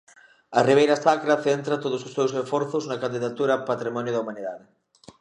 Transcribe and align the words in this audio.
A 0.57 0.59
Ribeira 0.69 0.95
Sacra 1.05 1.35
centra 1.45 1.81
todos 1.83 2.01
os 2.07 2.13
seus 2.17 2.31
esforzos 2.41 2.83
na 2.89 3.01
candidatura 3.03 3.51
a 3.55 3.65
Patrimonio 3.71 4.11
da 4.13 4.21
Humanidade. 4.23 4.65